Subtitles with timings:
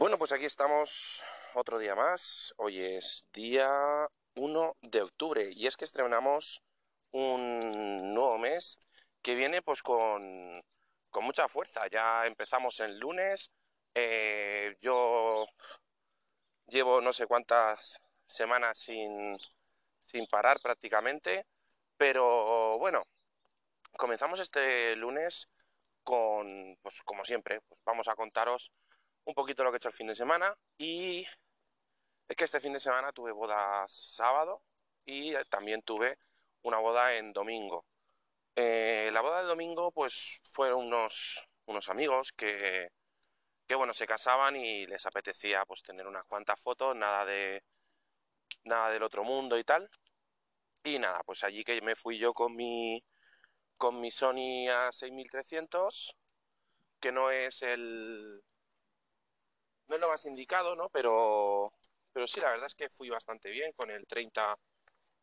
[0.00, 2.54] Bueno, pues aquí estamos otro día más.
[2.56, 3.68] Hoy es día
[4.34, 6.62] 1 de octubre y es que estrenamos
[7.10, 8.78] un nuevo mes
[9.20, 10.54] que viene pues con,
[11.10, 11.86] con mucha fuerza.
[11.88, 13.52] Ya empezamos el lunes.
[13.94, 15.44] Eh, yo
[16.68, 19.36] llevo no sé cuántas semanas sin,
[20.02, 21.44] sin parar prácticamente,
[21.98, 23.02] pero bueno,
[23.98, 25.46] comenzamos este lunes
[26.02, 28.72] con, pues como siempre, pues vamos a contaros
[29.30, 31.24] un poquito lo que he hecho el fin de semana y
[32.28, 34.62] es que este fin de semana tuve boda sábado
[35.04, 36.18] y también tuve
[36.62, 37.84] una boda en domingo.
[38.56, 42.88] Eh, la boda de domingo pues fueron unos, unos amigos que,
[43.68, 47.62] que bueno, se casaban y les apetecía pues tener unas cuantas fotos, nada de
[48.64, 49.88] nada del otro mundo y tal.
[50.84, 53.02] Y nada, pues allí que me fui yo con mi
[53.78, 56.14] con mi Sony A6300,
[57.00, 58.42] que no es el
[59.90, 60.88] no es lo más indicado, ¿no?
[60.88, 61.72] Pero,
[62.12, 64.56] pero sí, la verdad es que fui bastante bien con el 30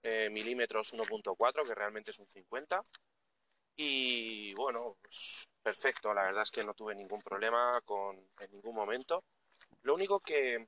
[0.03, 2.81] eh, milímetros 1.4, que realmente es un 50.
[3.77, 8.75] Y bueno, pues perfecto, la verdad es que no tuve ningún problema con, en ningún
[8.75, 9.23] momento.
[9.83, 10.67] Lo único que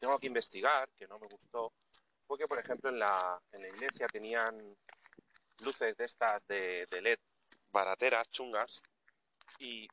[0.00, 1.72] tengo que investigar, que no me gustó,
[2.26, 4.76] fue que, por ejemplo, en la, en la iglesia tenían
[5.60, 7.18] luces de estas de, de LED
[7.70, 8.82] barateras, chungas,
[9.58, 9.88] y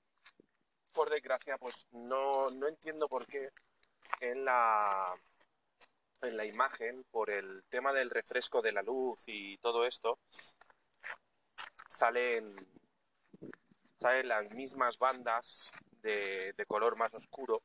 [0.91, 3.49] por desgracia, pues no, no entiendo por qué
[4.19, 5.13] en la,
[6.21, 10.19] en la imagen, por el tema del refresco de la luz y todo esto,
[11.87, 12.55] salen,
[13.99, 17.61] salen las mismas bandas de, de color más oscuro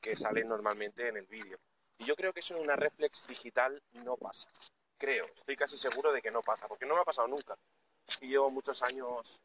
[0.00, 1.58] que salen normalmente en el vídeo.
[1.98, 4.48] Y yo creo que eso en una reflex digital no pasa.
[4.98, 7.56] Creo, estoy casi seguro de que no pasa, porque no me ha pasado nunca.
[8.20, 9.40] Y llevo muchos años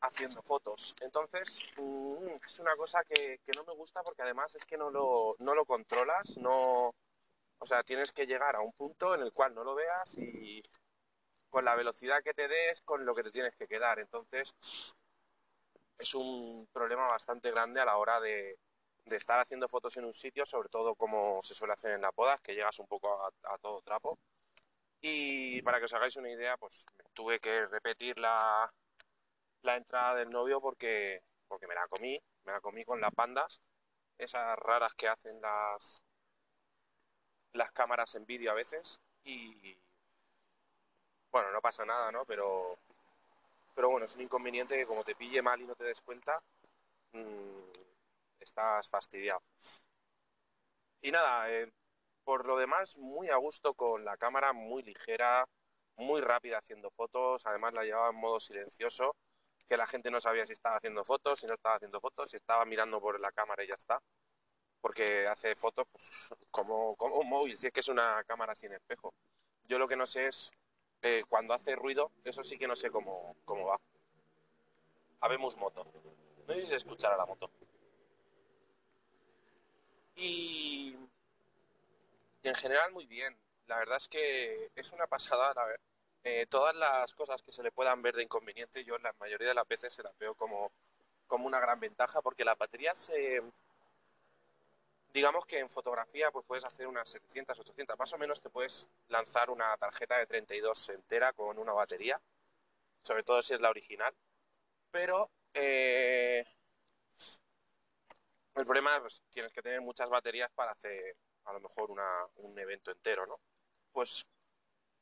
[0.00, 0.94] haciendo fotos.
[1.00, 5.36] Entonces, mm, es una cosa que, no me gusta porque además es que no lo,
[5.38, 6.94] no lo controlas, no...
[7.58, 10.62] O sea, tienes que llegar a un punto en el cual no lo veas y
[11.48, 13.98] con la velocidad que te des, con lo que te tienes que quedar.
[13.98, 14.54] Entonces,
[15.98, 18.58] es un problema bastante grande a la hora de,
[19.06, 22.14] de estar haciendo fotos en un sitio, sobre todo como se suele hacer en las
[22.14, 24.18] bodas, que llegas un poco a, a todo trapo.
[25.00, 28.70] Y para que os hagáis una idea, pues tuve que repetir la,
[29.62, 33.60] la entrada del novio porque, porque me la comí, me la comí con las bandas,
[34.18, 36.02] esas raras que hacen las,
[37.52, 39.76] las cámaras en vídeo a veces y
[41.30, 42.24] bueno, no pasa nada, ¿no?
[42.24, 42.78] Pero,
[43.74, 46.40] pero bueno, es un inconveniente que como te pille mal y no te des cuenta,
[47.12, 47.60] mmm,
[48.40, 49.42] estás fastidiado.
[51.02, 51.70] Y nada, eh,
[52.24, 55.44] por lo demás, muy a gusto con la cámara, muy ligera,
[55.96, 59.14] muy rápida haciendo fotos, además la llevaba en modo silencioso
[59.68, 62.36] que la gente no sabía si estaba haciendo fotos, si no estaba haciendo fotos, si
[62.36, 64.00] estaba mirando por la cámara y ya está.
[64.80, 68.72] Porque hace fotos pues, como, como un móvil, si es que es una cámara sin
[68.72, 69.12] espejo.
[69.68, 70.52] Yo lo que no sé es
[71.02, 73.80] eh, cuando hace ruido, eso sí que no sé cómo, cómo va.
[75.20, 75.84] Habemos moto.
[76.46, 77.50] No sé si se escuchará la moto.
[80.14, 80.96] Y,
[82.42, 83.36] y en general muy bien.
[83.66, 85.95] La verdad es que es una pasada, la verdad
[86.28, 89.54] eh, todas las cosas que se le puedan ver de inconveniente, yo la mayoría de
[89.54, 90.72] las veces se las veo como,
[91.28, 93.40] como una gran ventaja, porque las baterías, eh,
[95.12, 98.88] digamos que en fotografía pues puedes hacer unas 700, 800, más o menos te puedes
[99.06, 102.20] lanzar una tarjeta de 32 entera con una batería,
[103.02, 104.12] sobre todo si es la original,
[104.90, 106.44] pero eh,
[108.56, 111.92] el problema es pues, tienes que tener muchas baterías para hacer a lo mejor
[112.34, 113.38] un evento entero, ¿no?
[113.92, 114.26] Pues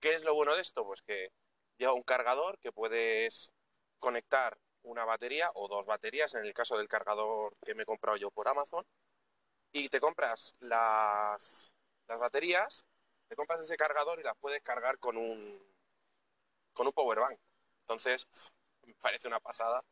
[0.04, 0.84] ¿Qué es lo bueno de esto?
[0.84, 1.32] Pues que
[1.78, 3.50] lleva un cargador que puedes
[3.98, 8.18] conectar una batería o dos baterías, en el caso del cargador que me he comprado
[8.18, 8.84] yo por Amazon,
[9.72, 11.74] y te compras las,
[12.06, 12.84] las baterías,
[13.28, 15.58] te compras ese cargador y las puedes cargar con un,
[16.74, 17.38] con un power bank.
[17.80, 18.28] Entonces,
[18.82, 19.82] me parece una pasada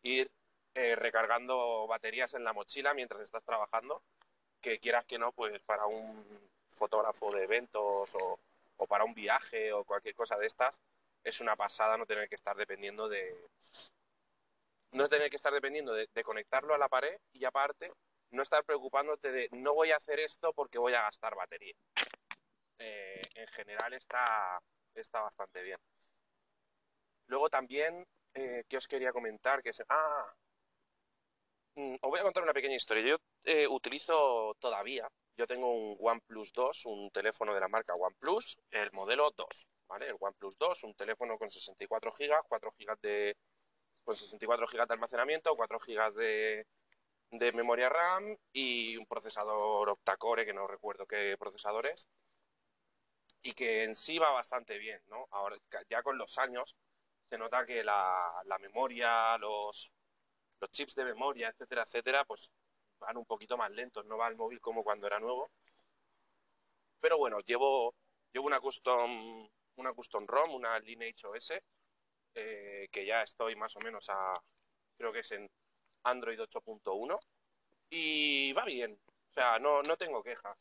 [0.00, 0.32] ir
[0.76, 4.02] eh, recargando baterías en la mochila mientras estás trabajando,
[4.62, 6.24] que quieras que no, pues para un
[6.68, 8.40] fotógrafo de eventos o,
[8.78, 10.80] o para un viaje o cualquier cosa de estas,
[11.22, 13.48] es una pasada no tener que estar dependiendo de...
[14.92, 17.92] No tener que estar dependiendo de, de conectarlo a la pared y aparte
[18.30, 21.74] no estar preocupándote de no voy a hacer esto porque voy a gastar batería.
[22.78, 24.60] Eh, en general está,
[24.94, 25.78] está bastante bien.
[27.26, 29.62] Luego también, eh, que os quería comentar?
[29.62, 30.34] Que es, ah,
[31.74, 33.02] mm, os voy a contar una pequeña historia.
[33.02, 38.58] Yo eh, utilizo todavía yo tengo un OnePlus 2, un teléfono de la marca OnePlus,
[38.72, 39.46] el modelo 2,
[39.86, 40.08] ¿vale?
[40.08, 43.36] El OnePlus 2, un teléfono con 64 GB, 4 GB de
[44.02, 46.66] con 64 GB de almacenamiento, 4 GB de,
[47.30, 52.08] de memoria RAM y un procesador octa-core, que no recuerdo qué procesador es,
[53.42, 55.28] y que en sí va bastante bien, ¿no?
[55.30, 55.56] Ahora,
[55.88, 56.76] ya con los años,
[57.30, 59.92] se nota que la, memoria, los,
[60.60, 62.50] los chips de memoria, etcétera, etcétera, pues
[62.98, 65.50] van un poquito más lentos, no va el móvil como cuando era nuevo.
[67.00, 67.94] Pero bueno, llevo,
[68.32, 71.52] llevo una custom, una custom ROM, una Lineage OS,
[72.34, 74.32] eh, que ya estoy más o menos a,
[74.96, 75.48] creo que es en
[76.04, 77.18] Android 8.1,
[77.90, 78.98] y va bien,
[79.30, 80.58] o sea, no, no tengo quejas.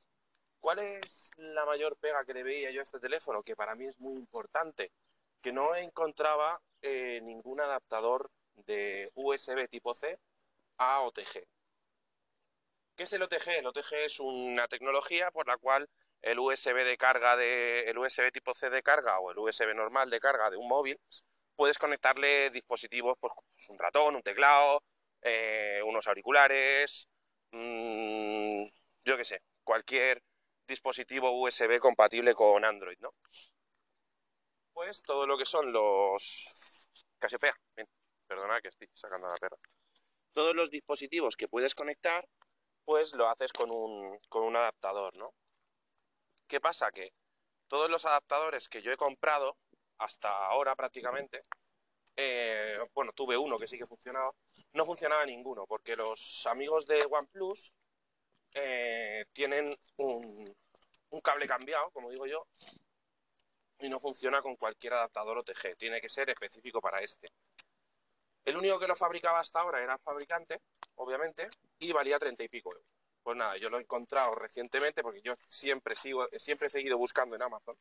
[0.59, 3.43] ¿Cuál es la mayor pega que le veía yo a este teléfono?
[3.43, 4.91] Que para mí es muy importante,
[5.41, 10.19] que no encontraba eh, ningún adaptador de USB tipo C
[10.77, 11.45] a OTG.
[12.97, 13.59] ¿Qué es el OTG?
[13.59, 15.87] El OTG es una tecnología por la cual
[16.23, 20.09] el USB de carga de el USB tipo C de carga o el USB normal
[20.09, 20.99] de carga de un móvil
[21.55, 23.33] puedes conectarle dispositivos, pues
[23.69, 24.81] un ratón, un teclado,
[25.21, 27.07] eh, unos auriculares,
[27.51, 28.65] mmm,
[29.05, 30.23] yo qué sé, cualquier
[30.67, 33.13] dispositivo USB compatible con Android, ¿no?
[34.73, 36.87] Pues todo lo que son los...
[37.19, 37.87] Casiopea, bien,
[38.27, 39.57] perdona que estoy sacando la perra.
[40.33, 42.27] Todos los dispositivos que puedes conectar,
[42.87, 45.33] pues lo haces con un, con un adaptador, ¿no?
[46.47, 46.89] ¿Qué pasa?
[46.89, 47.11] Que
[47.67, 49.57] todos los adaptadores que yo he comprado,
[49.97, 51.41] hasta ahora prácticamente,
[52.15, 54.31] eh, bueno, tuve uno que sí que funcionaba,
[54.71, 57.73] no funcionaba ninguno, porque los amigos de OnePlus
[58.53, 60.45] eh, tienen un,
[61.21, 62.47] cable cambiado, como digo yo,
[63.79, 67.27] y no funciona con cualquier adaptador OTG, tiene que ser específico para este.
[68.47, 70.61] El único que lo fabricaba hasta ahora era el fabricante,
[70.95, 71.49] obviamente,
[71.79, 72.87] y valía 30 y pico euros.
[73.21, 77.35] Pues nada, yo lo he encontrado recientemente porque yo siempre sigo, siempre he seguido buscando
[77.35, 77.75] en Amazon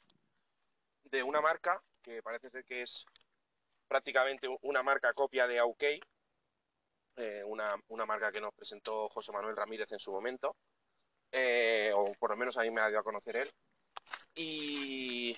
[1.04, 3.06] de una marca que parece ser que es
[3.86, 5.84] prácticamente una marca copia de OK,
[7.14, 10.56] eh, una, marca que nos presentó José Manuel Ramírez en su momento,
[11.30, 13.54] eh, o por lo menos a mí me ha dado a conocer él,
[14.34, 15.36] y,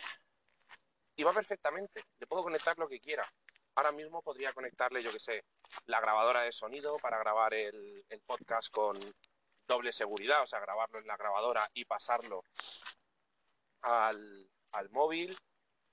[1.17, 3.29] y va perfectamente, le puedo conectar lo que quiera.
[3.79, 5.45] Ahora mismo podría conectarle, yo que sé,
[5.87, 8.99] la grabadora de sonido para grabar el, podcast con
[9.69, 12.43] doble seguridad, o sea, grabarlo en la grabadora y pasarlo
[13.83, 15.39] al, al móvil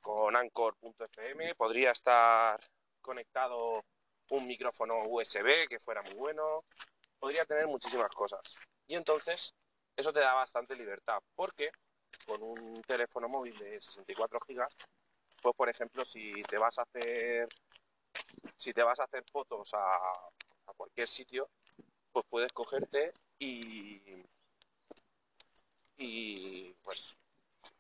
[0.02, 1.54] con Anchor.fm.
[1.54, 2.60] Podría estar
[3.02, 3.86] conectado
[4.32, 6.66] un micrófono USB que fuera muy bueno,
[7.20, 8.56] podría tener muchísimas cosas.
[8.88, 9.54] Y entonces
[9.96, 11.70] eso te da bastante libertad, porque
[12.26, 14.66] con un teléfono móvil de 64 GB,
[15.40, 17.48] pues por ejemplo, si te vas a hacer
[18.56, 21.50] si te vas a hacer fotos a, a cualquier sitio,
[22.12, 23.94] pues puedes cogerte y
[26.84, 27.18] pues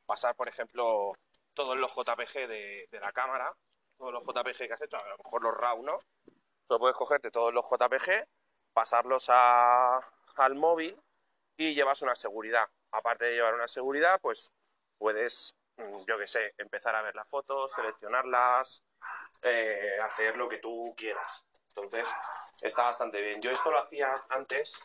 [0.06, 1.14] pasar, por ejemplo,
[1.54, 3.56] todos los JPG de, la cámara,
[3.98, 5.98] todos los JPG que has hecho, a lo mejor los RAW, ¿no?
[6.68, 8.28] Tú puedes cogerte todos los JPG,
[8.74, 11.00] pasarlos al móvil
[11.58, 12.68] y llevas una seguridad.
[12.92, 14.52] Aparte de llevar una seguridad, pues
[14.98, 18.84] puedes, mm, yo qué sé, empezar a ver las fotos, seleccionarlas,
[19.44, 21.46] eh, hacer lo que tú quieras.
[21.70, 22.08] Entonces,
[22.62, 23.42] está bastante bien.
[23.42, 24.80] Yo esto lo hacía antes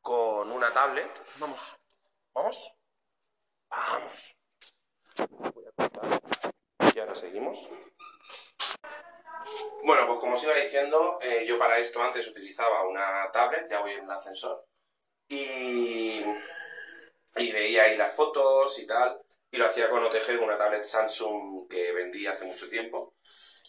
[0.00, 1.10] con una tablet.
[1.38, 1.76] Vamos,
[2.32, 2.72] vamos,
[3.68, 4.36] vamos.
[5.28, 7.68] Voy a Y ahora seguimos.
[9.84, 13.80] Bueno, pues como os iba diciendo, eh, yo para esto antes utilizaba una tablet, ya
[13.80, 14.64] voy en el ascensor,
[15.28, 16.24] y,
[17.34, 21.92] veía ahí las fotos y tal, y lo hacía con OTG, una tablet Samsung que
[21.92, 23.14] vendí hace mucho tiempo,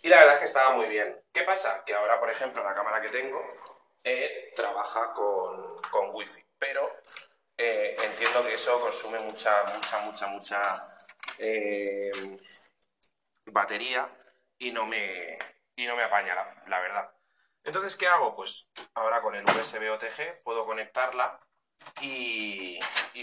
[0.04, 1.20] y la verdad es que estaba muy bien.
[1.32, 1.84] ¿Qué pasa?
[1.86, 3.42] Que ahora, por ejemplo, la cámara que tengo
[4.04, 6.92] eh, trabaja con, con Wi-Fi, pero
[7.58, 10.86] eh, entiendo que eso consume mucha, mucha, mucha, mucha
[13.46, 14.10] batería
[14.58, 15.38] y no me,
[15.76, 16.36] y no me apaña,
[16.68, 17.12] la, verdad.
[17.64, 18.36] Entonces, ¿qué hago?
[18.36, 21.40] Pues ahora con el USB OTG puedo conectarla
[22.02, 22.80] y,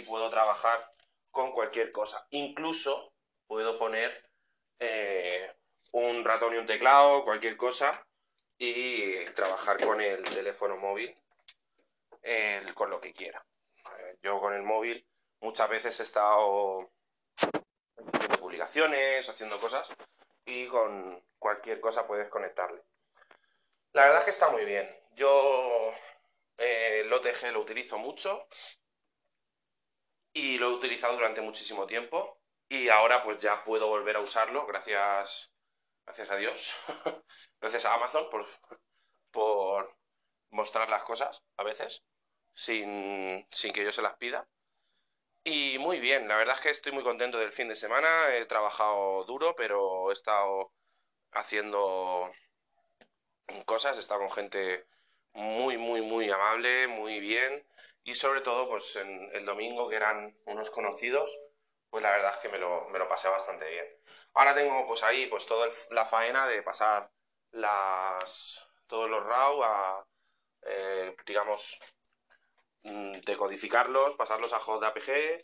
[0.06, 0.90] puedo trabajar
[1.30, 2.26] con cualquier cosa.
[2.30, 3.12] Incluso
[3.46, 4.10] puedo poner
[4.78, 5.54] eh,
[5.92, 8.06] un ratón y un teclado, cualquier cosa,
[8.59, 11.16] y trabajar con el teléfono móvil
[12.75, 13.44] con lo que quiera.
[14.23, 15.06] Yo con el móvil
[15.40, 16.90] muchas veces he estado
[17.37, 19.88] haciendo publicaciones, haciendo cosas,
[20.44, 22.82] y con cualquier cosa puedes conectarle.
[23.92, 24.88] La verdad es que está muy bien.
[25.12, 25.92] Yo
[26.59, 28.47] eh, el OTG lo utilizo mucho
[30.32, 34.64] y lo he utilizado durante muchísimo tiempo y ahora pues ya puedo volver a usarlo
[34.66, 35.50] gracias
[36.10, 36.74] gracias a Dios,
[37.60, 38.44] gracias a Amazon por,
[39.30, 39.96] por
[40.50, 42.02] mostrar las cosas a veces
[42.52, 44.48] sin, sin que yo se las pida.
[45.44, 48.34] Y muy bien, la verdad es que estoy muy contento del fin de semana.
[48.34, 50.72] He trabajado duro, pero he estado
[51.30, 52.32] haciendo
[53.64, 54.88] cosas, he estado con gente
[55.32, 57.64] muy, muy, muy amable, muy bien
[58.02, 61.38] y sobre todo pues en el domingo que eran unos conocidos,
[61.90, 63.87] pues la verdad es que me lo, me lo pasé bastante bien.
[64.35, 67.11] Ahora tengo pues ahí pues toda la faena de pasar
[67.52, 70.06] las todos los RAW a
[70.62, 71.78] eh, digamos
[72.85, 75.38] mm, decodificarlos, pasarlos a JPG,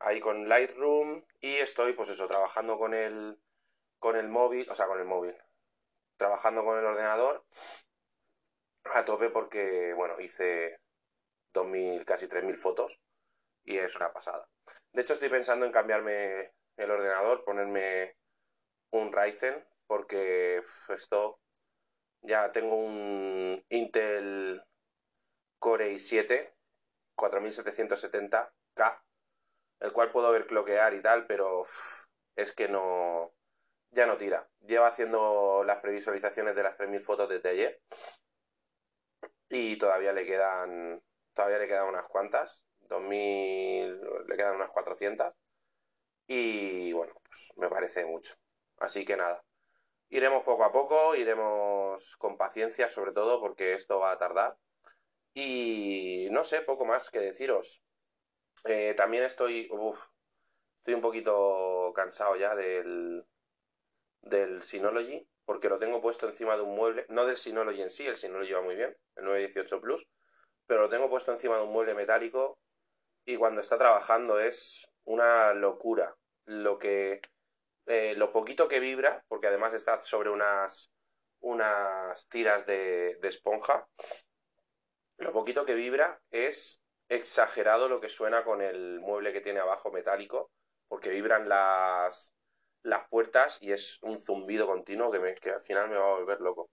[0.00, 3.38] ahí con Lightroom y estoy pues eso trabajando con el
[3.98, 5.36] con el móvil, o sea, con el móvil,
[6.16, 7.44] trabajando con el ordenador
[8.94, 10.78] a tope porque bueno, hice
[11.52, 13.00] 2000 casi 3000 fotos
[13.64, 14.48] y es una pasada.
[14.92, 18.16] De hecho estoy pensando en cambiarme el ordenador, ponerme
[18.90, 21.40] un Ryzen porque esto
[22.22, 24.62] ya tengo un Intel
[25.58, 26.52] Core i7
[27.16, 29.02] 4770K,
[29.80, 31.62] el cual puedo ver cloquear y tal, pero
[32.36, 33.34] es que no,
[33.90, 34.50] ya no tira.
[34.60, 37.82] Lleva haciendo las previsualizaciones de las 3000 fotos desde ayer
[39.48, 41.02] y todavía le quedan,
[41.34, 45.34] todavía le quedan unas cuantas, 2000, le quedan unas 400
[46.26, 48.34] y bueno, pues me parece mucho.
[48.78, 49.42] Así que nada,
[50.10, 54.58] Iremos poco a poco, iremos con paciencia sobre todo porque esto va a tardar.
[55.34, 57.82] Y no sé, poco más que deciros.
[58.64, 59.70] Eh, también estoy,
[60.78, 63.24] estoy un poquito cansado ya del,
[64.22, 68.06] del Synology porque lo tengo puesto encima de un mueble, no del Synology en sí,
[68.06, 70.06] el Synology va muy bien, el 918 Plus,
[70.66, 72.58] pero lo tengo puesto encima de un mueble metálico
[73.24, 76.16] y cuando está trabajando es una locura.
[76.44, 77.20] Lo que
[77.86, 80.90] eh, lo poquito que vibra, porque además está sobre unas,
[81.40, 83.88] unas tiras de, de esponja,
[85.18, 89.90] lo poquito que vibra es exagerado lo que suena con el mueble que tiene abajo
[89.90, 90.50] metálico,
[90.88, 92.34] porque vibran las,
[92.82, 96.18] las puertas y es un zumbido continuo que, me, que al final me va a
[96.18, 96.70] volver loco.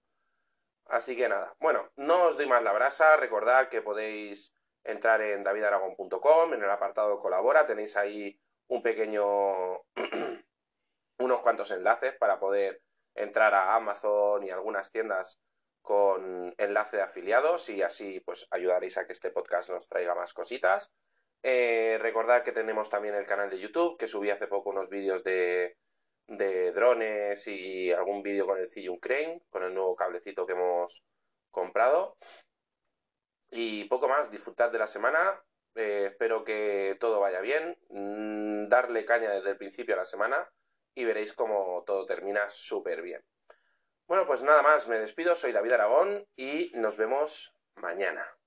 [0.86, 4.52] Así que nada, bueno, no os doy más la brasa, recordad que podéis
[4.84, 9.82] entrar en davidaragon.com, en el apartado colabora, tenéis ahí un pequeño
[11.20, 12.82] unos cuantos enlaces para poder
[13.16, 15.40] entrar a Amazon y algunas tiendas
[15.82, 20.34] con enlace de afiliados y así pues ayudaréis a que este podcast nos traiga más
[20.34, 20.92] cositas.
[21.42, 25.24] Eh, recordad que tenemos también el canal de YouTube, que subí hace poco unos vídeos
[25.24, 25.78] de,
[26.28, 31.04] de drones y algún vídeo con el Zillium Crane, con el nuevo cablecito que hemos
[31.50, 32.18] comprado.
[33.52, 35.44] Y poco más, disfrutad de la semana,
[35.76, 40.52] eh, espero que todo vaya bien, mm, darle caña desde el principio a la semana
[40.94, 43.24] y veréis cómo todo termina súper bien.
[44.08, 48.39] Bueno, pues nada más, me despido, soy David Aragón y nos vemos mañana.